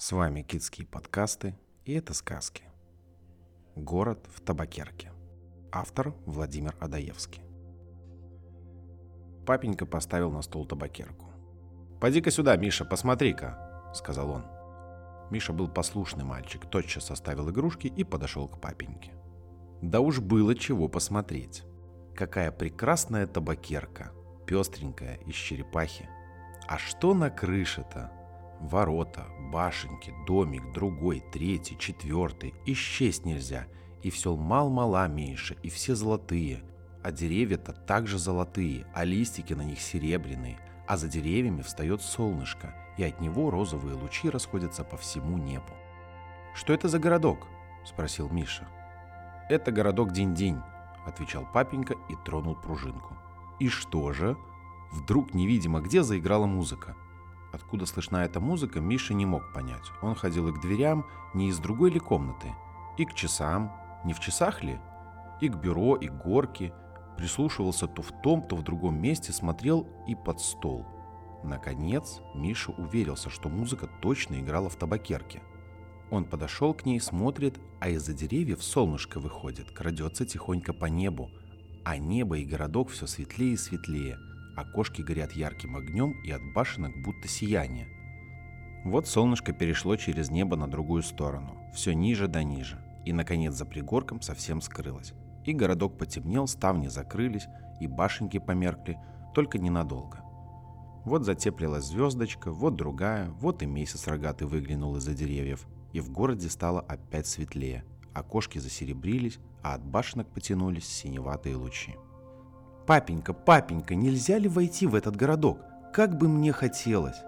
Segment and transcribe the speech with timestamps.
[0.00, 1.54] С вами Китские подкасты,
[1.84, 2.62] и это сказки.
[3.76, 5.12] Город в Табакерке.
[5.70, 7.42] Автор Владимир Адаевский.
[9.44, 11.26] Папенька поставил на стол табакерку.
[12.00, 14.46] «Поди-ка сюда, Миша, посмотри-ка»,— сказал он.
[15.30, 19.12] Миша был послушный мальчик, тотчас составил игрушки и подошел к папеньке.
[19.82, 21.64] Да уж было чего посмотреть.
[22.16, 24.12] Какая прекрасная табакерка,
[24.46, 26.08] пестренькая, из черепахи.
[26.66, 28.12] А что на крыше-то?
[28.60, 32.54] Ворота, башенки, домик, другой, третий, четвертый.
[32.66, 33.66] Исчесть нельзя.
[34.02, 36.62] И все мал-мала меньше, и все золотые.
[37.02, 40.58] А деревья-то также золотые, а листики на них серебряные.
[40.86, 45.72] А за деревьями встает солнышко, и от него розовые лучи расходятся по всему небу.
[46.54, 47.46] «Что это за городок?»–
[47.86, 48.68] спросил Миша.
[49.48, 50.60] «Это городок Динь-Динь»,–
[51.06, 53.16] отвечал папенька и тронул пружинку.
[53.58, 54.36] «И что же?»
[54.92, 56.96] Вдруг невидимо где заиграла музыка–
[57.52, 59.90] Откуда слышна эта музыка, Миша не мог понять.
[60.02, 62.52] Он ходил и к дверям, не из другой ли комнаты,
[62.96, 63.72] и к часам,
[64.04, 64.78] не в часах ли,
[65.40, 66.72] и к бюро, и к горке,
[67.16, 70.86] прислушивался то в том, то в другом месте, смотрел и под стол.
[71.42, 75.42] Наконец, Миша уверился, что музыка точно играла в табакерке.
[76.10, 81.30] Он подошел к ней, смотрит, а из-за деревьев солнышко выходит, крадется тихонько по небу,
[81.84, 84.18] а небо и городок все светлее и светлее–
[84.60, 87.88] окошки горят ярким огнем и от башенок будто сияние.
[88.84, 93.66] Вот солнышко перешло через небо на другую сторону, все ниже до ниже, и, наконец, за
[93.66, 95.12] пригорком совсем скрылось.
[95.44, 97.46] И городок потемнел, ставни закрылись,
[97.80, 98.98] и башенки померкли,
[99.34, 100.18] только ненадолго.
[101.04, 106.48] Вот затеплилась звездочка, вот другая, вот и месяц рогатый выглянул из-за деревьев, и в городе
[106.48, 111.96] стало опять светлее, окошки засеребрились, а от башенок потянулись синеватые лучи.
[112.86, 115.60] «Папенька, папенька, нельзя ли войти в этот городок?
[115.92, 117.22] Как бы мне хотелось!»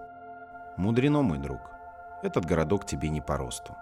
[0.77, 1.59] «Мудрено, мой друг.
[2.21, 3.75] Этот городок тебе не по росту».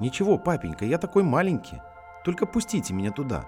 [0.00, 1.80] «Ничего, папенька, я такой маленький.
[2.24, 3.44] Только пустите меня туда.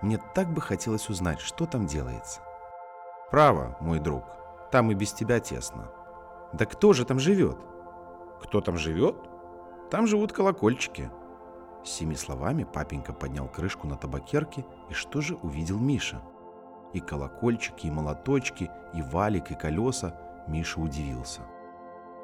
[0.00, 2.40] Мне так бы хотелось узнать, что там делается».
[3.30, 4.24] «Право, мой друг.
[4.70, 5.88] Там и без тебя тесно».
[6.52, 7.58] «Да кто же там живет?»
[8.42, 9.16] «Кто там живет?
[9.90, 11.10] Там живут колокольчики».
[11.84, 16.20] С семи словами папенька поднял крышку на табакерке, и что же увидел Миша?
[16.92, 21.42] И колокольчики, и молоточки, и валик, и колеса, Миша удивился.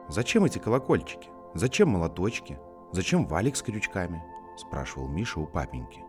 [0.08, 1.28] «Зачем эти колокольчики?
[1.54, 2.58] Зачем молоточки?
[2.92, 4.22] Зачем валик с крючками?»–
[4.56, 6.02] спрашивал Миша у папеньки.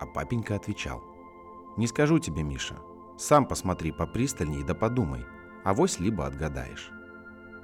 [0.00, 1.02] А папенька отвечал.
[1.76, 2.76] «Не скажу тебе, Миша.
[3.18, 5.24] Сам посмотри попристальней да подумай,
[5.64, 6.90] а вось либо отгадаешь.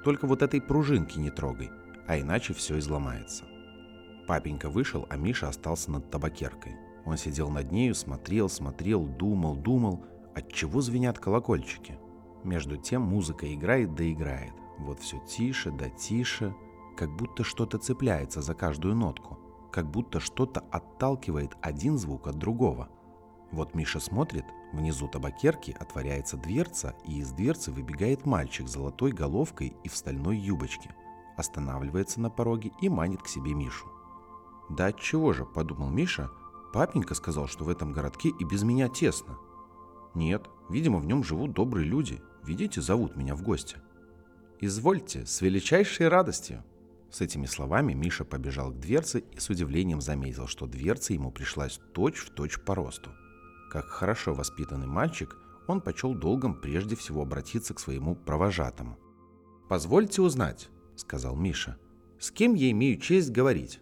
[0.03, 1.71] Только вот этой пружинки не трогай,
[2.07, 3.45] а иначе все изломается».
[4.27, 6.75] Папенька вышел, а Миша остался над табакеркой.
[7.05, 10.05] Он сидел над нею, смотрел, смотрел, думал, думал,
[10.35, 11.99] от чего звенят колокольчики?
[12.43, 14.53] Между тем музыка играет да играет.
[14.77, 16.55] Вот все тише да тише,
[16.97, 19.39] как будто что-то цепляется за каждую нотку,
[19.71, 22.89] как будто что-то отталкивает один звук от другого.
[23.51, 29.75] Вот Миша смотрит, внизу табакерки отворяется дверца, и из дверцы выбегает мальчик с золотой головкой
[29.83, 30.95] и в стальной юбочке.
[31.37, 33.87] Останавливается на пороге и манит к себе Мишу.
[34.69, 36.31] «Да от чего же?»– подумал Миша.
[36.73, 39.37] «Папенька сказал, что в этом городке и без меня тесно.
[40.13, 42.21] Нет, видимо, в нем живут добрые люди.
[42.43, 43.77] Видите, зовут меня в гости.
[44.59, 46.63] Извольте, с величайшей радостью.
[47.09, 51.79] С этими словами Миша побежал к дверце и с удивлением заметил, что дверца ему пришлась
[51.93, 53.11] точь-в-точь точь по росту.
[53.69, 55.35] Как хорошо воспитанный мальчик,
[55.67, 58.97] он почел долгом прежде всего обратиться к своему провожатому.
[59.69, 61.77] «Позвольте узнать»,— сказал Миша,—
[62.19, 63.79] «с кем я имею честь говорить?»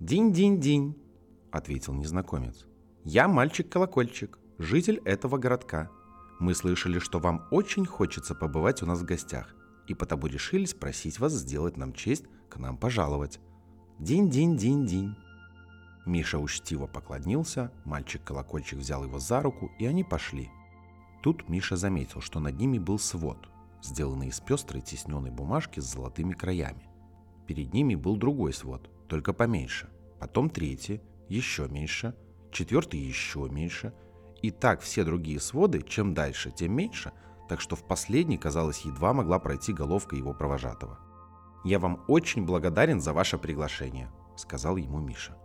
[0.00, 0.96] «Динь-динь-динь»,—
[1.50, 2.66] ответил незнакомец.
[3.04, 5.90] «Я мальчик-колокольчик житель этого городка.
[6.38, 9.54] Мы слышали, что вам очень хочется побывать у нас в гостях,
[9.86, 13.40] и потому решили спросить вас сделать нам честь к нам пожаловать.
[13.98, 15.16] Динь-динь-динь-динь.
[16.04, 20.50] Миша учтиво поклонился, мальчик-колокольчик взял его за руку, и они пошли.
[21.22, 23.48] Тут Миша заметил, что над ними был свод,
[23.82, 26.86] сделанный из пестрой тесненной бумажки с золотыми краями.
[27.46, 29.88] Перед ними был другой свод, только поменьше.
[30.18, 32.14] Потом третий, еще меньше,
[32.52, 33.94] четвертый еще меньше–
[34.42, 37.12] и так все другие своды, чем дальше, тем меньше,
[37.48, 40.98] так что в последний, казалось, едва могла пройти головка его провожатого.
[41.64, 45.36] «Я вам очень благодарен за ваше приглашение»,— сказал ему Миша.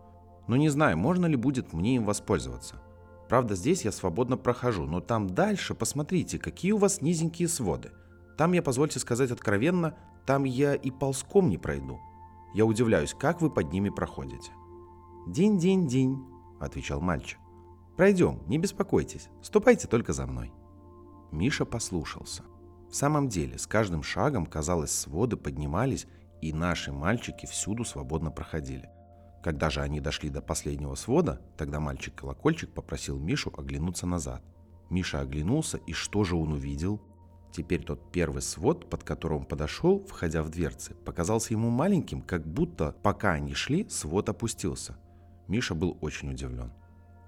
[0.48, 2.82] «Но не знаю, можно ли будет мне им воспользоваться.
[3.28, 7.92] Правда, здесь я свободно прохожу, но там дальше, посмотрите, какие у вас низенькие своды.
[8.38, 12.00] Там я, позвольте сказать откровенно, там я и ползком не пройду.
[12.54, 14.52] Я удивляюсь, как вы под ними проходите».
[15.28, 16.24] «Динь-динь-динь»,—
[16.60, 17.40] отвечал мальчик.
[17.96, 20.52] Пройдем, не беспокойтесь, ступайте только за мной».
[21.32, 22.44] Миша послушался.
[22.90, 26.08] В самом деле, с каждым шагом, казалось, своды поднимались,
[26.42, 28.90] и наши мальчики всюду свободно проходили.
[29.44, 34.42] Когда же они дошли до последнего свода, тогда мальчик-колокольчик попросил Мишу оглянуться назад.
[34.90, 37.02] Миша оглянулся, и что же он увидел?
[37.52, 42.46] Теперь тот первый свод, под которым он подошел, входя в дверцы, показался ему маленьким, как
[42.46, 44.98] будто, пока они шли, свод опустился.
[45.48, 46.72] Миша был очень удивлен.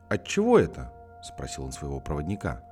[0.10, 2.64] «От чего это?»– спросил он своего проводника.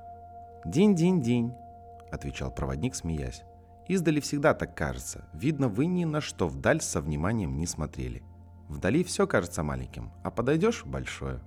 [0.64, 1.52] «День-день-день»,–
[2.10, 3.42] отвечал проводник, смеясь.
[3.88, 5.28] «Издали всегда так кажется.
[5.34, 8.22] Видно, вы ни на что вдаль со вниманием не смотрели.
[8.68, 11.40] Вдали все кажется маленьким, а подойдешь– большое».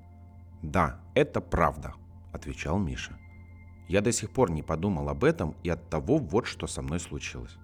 [0.62, 1.94] «Да, это правда»,–
[2.34, 3.18] отвечал Миша.
[3.88, 7.00] «Я до сих пор не подумал об этом, и от того вот что со мной
[7.00, 7.58] случилось.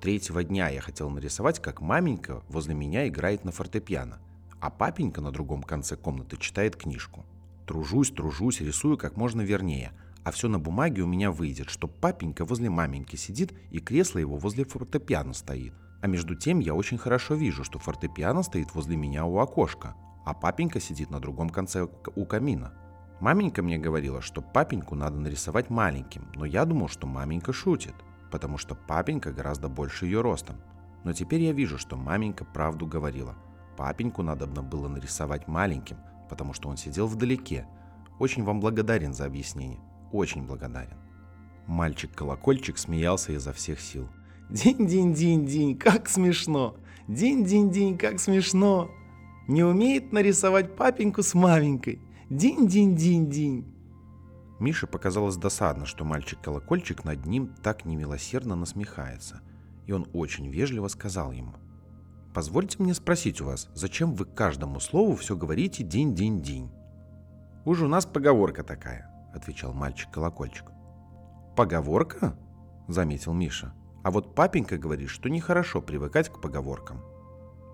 [0.00, 4.18] Третьего дня я хотел нарисовать, как маменька возле меня играет на фортепиано,
[4.60, 7.24] а папенька на другом конце комнаты читает книжку.
[7.66, 9.92] Тружусь, тружусь, рисую как можно вернее,
[10.24, 14.36] а все на бумаге у меня выйдет, что папенька возле маменьки сидит и кресло его
[14.36, 15.72] возле фортепиано стоит.
[16.00, 19.94] А между тем я очень хорошо вижу, что фортепиано стоит возле меня у окошка,
[20.24, 21.86] а папенька сидит на другом конце
[22.16, 22.72] у камина.
[23.20, 27.94] Маменька мне говорила, что папеньку надо нарисовать маленьким, но я думал, что маменька шутит,
[28.32, 30.56] потому что папенька гораздо больше ее ростом.
[31.04, 33.36] Но теперь я вижу, что маменька правду говорила.
[33.76, 35.98] Папеньку надо было нарисовать маленьким,
[36.32, 37.66] потому что он сидел вдалеке.
[38.18, 39.78] Очень вам благодарен за объяснение.
[40.12, 40.96] Очень благодарен.
[41.66, 44.08] Мальчик-колокольчик смеялся изо всех сил.
[44.48, 46.74] День-день-день-день, как смешно!
[47.06, 48.90] День-день-день, как смешно!
[49.46, 52.00] Не умеет нарисовать папеньку с маменькой.
[52.30, 53.66] День-день-день-день.
[54.58, 59.42] Мише показалось досадно, что мальчик-колокольчик над ним так немилосердно насмехается,
[59.84, 61.52] и он очень вежливо сказал ему.
[62.34, 66.70] «Позвольте мне спросить у вас, зачем вы каждому слову все говорите день-день-день?»
[67.64, 70.72] «Уж у нас поговорка такая»,— отвечал мальчик-колокольчик.
[71.56, 72.36] «Поговорка?»—
[72.88, 73.74] заметил Миша.
[74.02, 77.00] А вот папенька говорит, что нехорошо привыкать к поговоркам.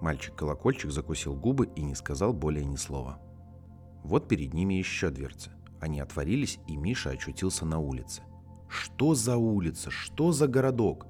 [0.01, 3.19] Мальчик-колокольчик закусил губы и не сказал более ни слова.
[4.05, 5.51] Вот перед ними еще дверцы.
[5.81, 8.23] Они отворились, и Миша очутился на улице.
[8.69, 9.91] Что за улица?
[9.91, 11.07] Что за городок?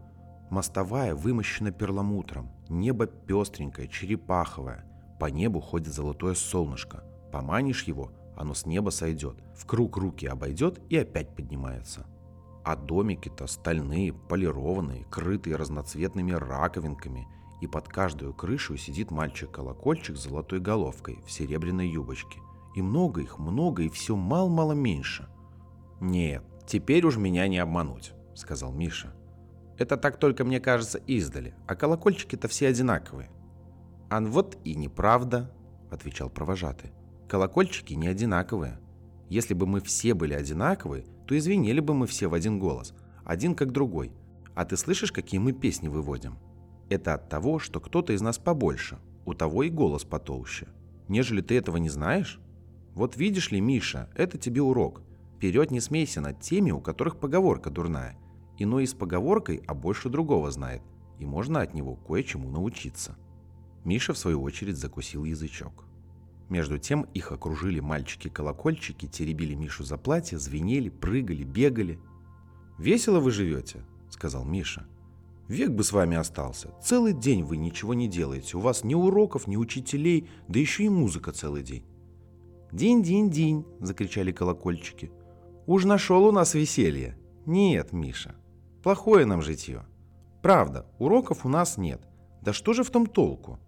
[0.51, 4.85] Мостовая вымощена перламутром, небо пестренькое, черепаховое.
[5.19, 7.05] По небу ходит золотое солнышко.
[7.33, 12.07] Поманишь его, оно с неба сойдет, в круг руки обойдет и опять поднимается.
[12.65, 17.27] А домики-то стальные, полированные, крытые разноцветными раковинками,
[17.61, 22.39] и под каждую крышу сидит мальчик-колокольчик с золотой головкой в серебряной юбочке.
[22.77, 25.29] И много их, много, и все мало-мало меньше.
[26.01, 29.13] «Нет, теперь уж меня не обмануть»,— сказал Миша.
[29.79, 33.31] «Это так только мне кажется издали, а колокольчики-то все одинаковые».
[34.11, 35.51] «Ан вот и неправда»,—
[35.91, 36.93] отвечал провожатый.
[37.29, 38.81] «Колокольчики не одинаковые.
[39.29, 42.95] Если бы мы все были одинаковые, то извинили бы мы все в один голос,
[43.25, 44.13] один как другой.
[44.55, 46.39] А ты слышишь, какие мы песни выводим?
[46.89, 50.69] Это от того, что кто-то из нас побольше, у того и голос потолще.
[51.07, 52.41] Нежели ты этого не знаешь?
[52.95, 55.03] Вот видишь ли, Миша, это тебе урок.
[55.37, 58.19] Вперед не смейся над теми, у которых поговорка дурная.
[58.59, 60.83] Иной с поговоркой, а больше другого знает,
[61.21, 63.17] и можно от него кое-чему научиться.
[63.85, 65.85] Миша, в свою очередь, закусил язычок.
[66.49, 72.01] Между тем их окружили мальчики-колокольчики, теребили Мишу за платье, звенели, прыгали, бегали.
[72.79, 74.87] «Весело вы живете»,— сказал Миша.
[75.47, 76.71] «Век бы с вами остался.
[76.83, 78.57] Целый день вы ничего не делаете.
[78.57, 81.85] У вас ни уроков, ни учителей, да еще и музыка целый день».
[82.73, 85.11] «День-день-день»,— закричали колокольчики.
[85.67, 87.19] «Уж нашел у нас веселье».
[87.47, 88.35] «Нет, Миша,
[88.89, 89.85] плохое нам житье.
[90.41, 92.01] Правда, уроков у нас нет.
[92.41, 93.59] Да что же в том толку?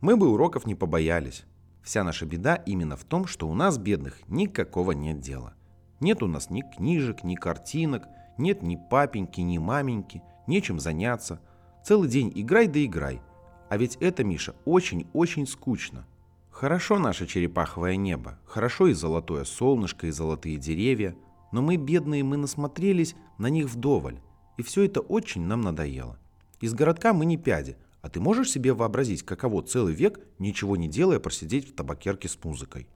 [0.00, 1.44] Мы бы уроков не побоялись.
[1.84, 5.54] Вся наша беда именно в том, что у нас, бедных, никакого нет дела.
[6.00, 11.40] Нет у нас ни книжек, ни картинок, нет ни папеньки, ни маменьки, нечем заняться.
[11.84, 13.22] Целый день играй да играй.
[13.70, 16.04] А ведь это, Миша, очень-очень скучно.
[16.50, 21.14] Хорошо наше черепаховое небо, хорошо и золотое солнышко, и золотые деревья,
[21.52, 24.18] но мы, бедные, мы насмотрелись на них вдоволь,
[24.56, 26.18] и все это очень нам надоело.
[26.60, 30.88] Из городка мы не пяди, а ты можешь себе вообразить, каково целый век, ничего не
[30.88, 32.88] делая, просидеть в табакерке с музыкой?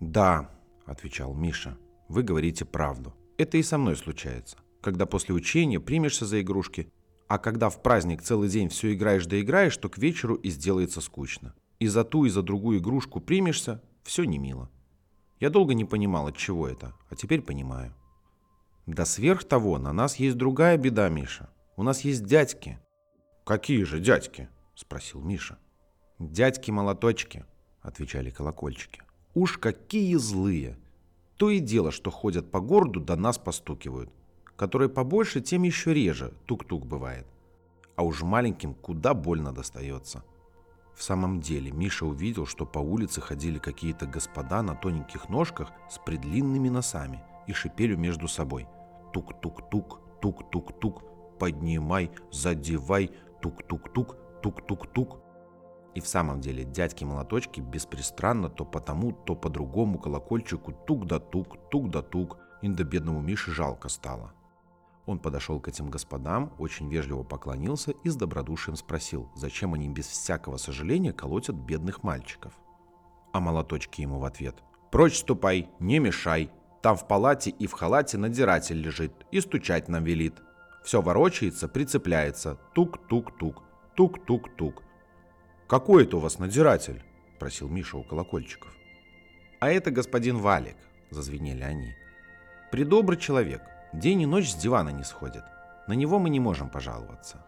[0.00, 0.50] Да,
[0.86, 1.76] отвечал Миша,
[2.08, 3.14] вы говорите правду.
[3.36, 4.56] Это и со мной случается.
[4.80, 6.92] Когда после учения примешься за игрушки,
[7.28, 11.00] а когда в праздник целый день все играешь да играешь, то к вечеру и сделается
[11.00, 11.54] скучно.
[11.78, 14.70] И за ту, и за другую игрушку примешься, все не мило.
[15.38, 17.94] Я долго не понимал, от чего это, а теперь понимаю.
[18.88, 21.48] Да сверх того, на нас есть другая беда, Миша.
[21.76, 22.80] У нас есть дядьки,
[23.48, 25.56] «Какие же дядьки?»– спросил Миша.
[26.18, 27.46] «Дядьки-молоточки»,–
[27.80, 29.00] отвечали колокольчики.
[29.32, 30.78] «Уж какие злые!
[31.38, 34.10] То и дело, что ходят по городу, до нас постукивают.
[34.56, 37.26] Которые побольше, тем еще реже, тук-тук бывает.
[37.96, 40.24] а уж маленьким куда больно достается.
[40.94, 45.98] В самом деле Миша увидел, что по улице ходили какие-то господа на тоненьких ножках с
[45.98, 48.66] предлинными носами и шипели между собой.
[49.18, 51.02] Тук-тук-тук, тук-тук-тук,
[51.40, 53.10] поднимай, задевай,
[53.42, 55.18] тук-тук-тук, тук-тук-тук.
[55.96, 61.18] И в самом деле дядьки-молоточки беспристранно то по тому, то по другому колокольчику тук да
[61.18, 64.32] тук, тук да тук, и до бедному Миши жалко стало.
[65.06, 70.06] Он подошел к этим господам, очень вежливо поклонился и с добродушием спросил, зачем они без
[70.06, 72.52] всякого сожаления колотят бедных мальчиков.
[73.32, 74.62] А молоточки ему в ответ.
[74.92, 76.52] «Прочь ступай, не мешай.
[76.82, 80.34] Там в палате и в халате надзиратель лежит и стучать нам велит.
[80.84, 82.58] Все ворочается, прицепляется.
[82.74, 83.62] Тук-тук-тук,
[83.94, 84.82] тук-тук-тук.
[85.66, 87.02] «Какой это у вас надзиратель?»–
[87.38, 88.74] просил Миша у колокольчиков.
[89.60, 90.76] «А это господин Валик»,–
[91.10, 91.94] зазвенели они.
[92.70, 95.44] «Придобрый человек, день и ночь с дивана не сходит.
[95.88, 97.44] На него мы не можем пожаловаться».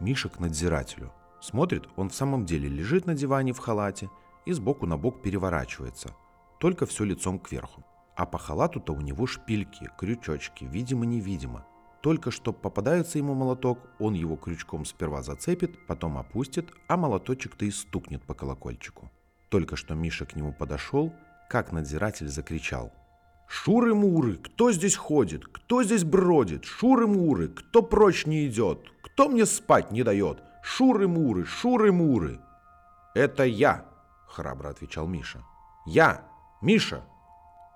[0.00, 1.12] Миша к надзирателю.
[1.40, 4.08] Смотрит, он в самом деле лежит на диване в халате
[4.46, 6.14] и сбоку на бок переворачивается,
[6.58, 7.84] только все лицом кверху.
[8.16, 11.66] А по халату-то у него шпильки, крючочки, видимо-невидимо–
[12.02, 17.70] только что попадается ему молоток, он его крючком сперва зацепит, потом опустит, а молоточек-то и
[17.70, 19.08] стукнет по колокольчику.
[19.50, 21.12] Только что Миша к нему подошел,
[21.48, 22.92] как надзиратель закричал.
[23.46, 25.46] «Шуры-муры, кто здесь ходит?
[25.46, 26.64] Кто здесь бродит?
[26.64, 28.90] Шуры-муры, кто прочь не идет?
[29.02, 30.42] Кто мне спать не дает?
[30.62, 32.40] Шуры-муры, шуры-муры!»
[33.14, 33.84] «Это я!»—
[34.26, 35.44] храбро отвечал Миша.
[35.86, 36.24] «Я!
[36.62, 37.04] Миша!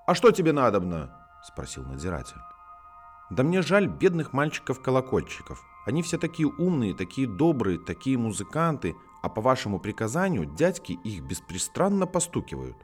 [0.06, 1.10] А что тебе надобно?»—
[1.44, 2.40] спросил надзиратель.
[3.30, 5.64] Да мне жаль бедных мальчиков-колокольчиков.
[5.84, 12.06] Они все такие умные, такие добрые, такие музыканты, а по вашему приказанию дядьки их беспристрастно
[12.06, 12.76] постукивают.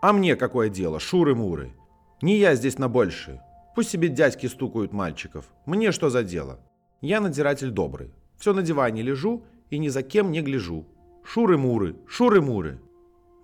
[0.00, 1.72] А мне какое дело, шуры-муры?
[2.20, 3.42] Не я здесь на большее.
[3.76, 5.46] Пусть себе дядьки стукают мальчиков.
[5.66, 6.58] Мне что за дело?
[7.00, 8.12] Я надзиратель добрый.
[8.38, 10.86] Все на диване лежу и ни за кем не гляжу.
[11.22, 12.80] Шуры-муры, шуры-муры.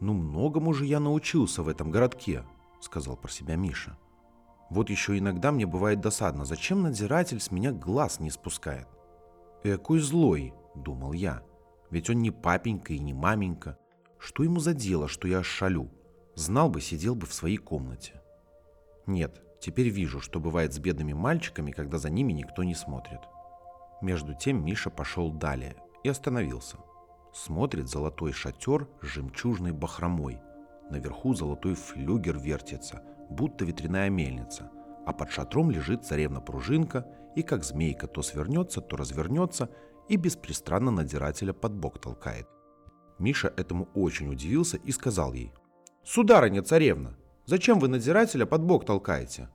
[0.01, 2.43] Ну, многому же я научился в этом городке,
[2.87, 3.99] сказал про себя Миша.
[4.71, 8.89] Вот еще иногда мне бывает досадно, зачем надзиратель с меня глаз не спускает?
[9.63, 11.43] «Экой злой»,— думал я,—
[11.91, 13.79] «ведь он не папенька и не маменька.
[14.19, 15.91] Что ему за дело, что я шалю?
[16.35, 18.23] Знал бы, сидел бы в своей комнате».
[19.07, 23.21] Нет, теперь вижу, что бывает с бедными мальчиками, когда за ними никто не смотрит.
[24.03, 26.79] Между тем Миша пошел далее и остановился.
[27.33, 30.41] Смотрит золотой шатер с жемчужной бахромой.
[30.91, 34.71] Наверху золотой флюгер вертится— будто ветряная мельница,
[35.05, 39.71] а под шатром лежит царевна-пружинка и как змейка то свернется, то развернется
[40.09, 42.49] и беспристрастно надзирателя под бок толкает.
[43.19, 45.53] Миша этому очень удивился и сказал ей,
[46.05, 47.17] «Сударыня царевна,
[47.47, 49.49] зачем вы надзирателя под бок толкаете?»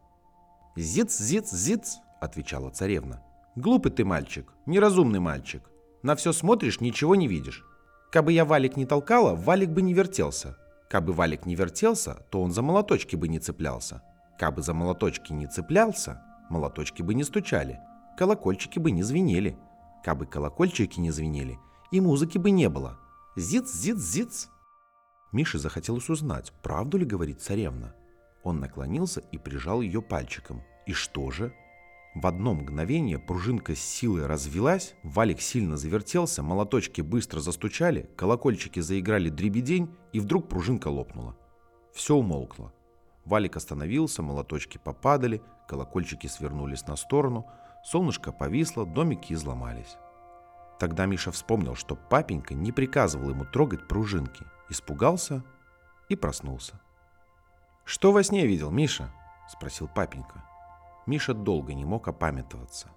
[0.76, 3.24] «Зиц, зиц, зиц»,— отвечала царевна.
[3.56, 5.70] «Глупый ты мальчик, неразумный мальчик.
[6.02, 7.66] На все смотришь, ничего не видишь.
[8.12, 10.58] Кабы я валик не толкала, валик бы не вертелся.
[10.92, 14.04] Кабы валик не вертелся, то он за молоточки бы не цеплялся.
[14.38, 17.80] Кабы за молоточки не цеплялся, молоточки бы не стучали,
[18.18, 19.58] колокольчики бы не звенели.
[20.04, 21.58] Кабы колокольчики не звенели,
[21.94, 23.00] и музыки бы не было.
[23.38, 24.50] Зиц, зиц, зиц.
[25.32, 27.96] Мише захотелось узнать, правду ли говорит царевна.
[28.44, 30.62] Он наклонился и прижал ее пальчиком.
[30.88, 31.54] И что же?
[32.14, 39.30] В одно мгновение пружинка с силой развелась, валик сильно завертелся, молоточки быстро застучали, колокольчики заиграли
[39.30, 41.38] дребедень, и вдруг пружинка лопнула.
[41.94, 42.74] Все умолкло.
[43.24, 47.48] Валик остановился, молоточки попадали, колокольчики свернулись на сторону,
[47.86, 49.96] солнышко повисло, домики изломались.
[50.80, 55.46] Тогда Миша вспомнил, что папенька не приказывал ему трогать пружинки, испугался
[56.10, 56.82] и проснулся.
[57.86, 59.14] «Что во сне видел, Миша?»–
[59.50, 60.51] спросил папенька.
[61.08, 62.90] Миша долго не мог опамятоваться.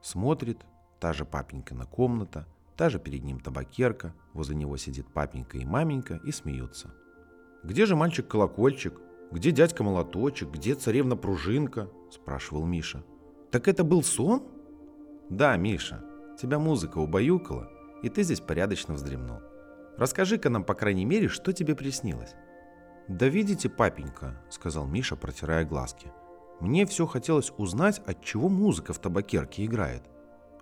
[0.00, 0.64] Смотрит,
[1.00, 2.46] та же папенькина комната,
[2.76, 6.94] та же перед ним табакерка, возле него сидит папенька и маменька и смеются.
[7.64, 9.00] «Где же мальчик-колокольчик?
[9.30, 10.50] Где дядька-молоточек?
[10.50, 13.04] Где царевна-пружинка?»– спрашивал Миша.
[13.50, 14.42] «Так это был сон?»
[15.28, 16.04] «Да, Миша,
[16.40, 17.70] тебя музыка убаюкала,
[18.02, 19.38] и ты здесь порядочно вздремнул.
[19.96, 22.34] Расскажи-ка нам, по крайней мере, что тебе приснилось».
[23.08, 26.12] «Да видите, папенька»,— сказал Миша, протирая глазки,
[26.62, 30.04] мне все хотелось узнать, от чего музыка в табакерке играет.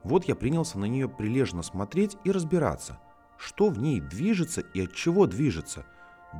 [0.02, 2.99] Вот я принялся на нее прилежно смотреть и разбираться,
[3.37, 5.85] что в ней движется и от чего движется.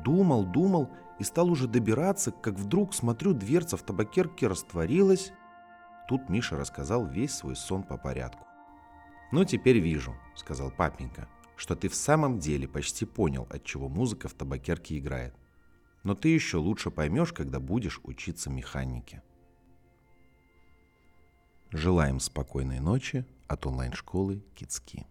[0.03, 0.89] Думал, думал
[1.19, 5.31] и стал уже добираться, как вдруг смотрю, дверца в табакерке растворилась.
[6.09, 8.47] Тут Миша рассказал весь свой сон по порядку.
[9.31, 14.27] «Ну, теперь вижу»,— сказал папенька, «что ты в самом деле почти понял, от чего музыка
[14.27, 15.35] в табакерке играет.
[16.01, 19.21] Но ты еще лучше поймешь, когда будешь учиться механике».
[21.71, 25.05] Желаем спокойной ночи, от онлайн-школы Кицки.